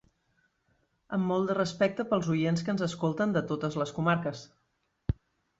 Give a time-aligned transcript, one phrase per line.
[1.17, 4.43] Amb molt de respecte pels oients que ens escolten de totes les comarques.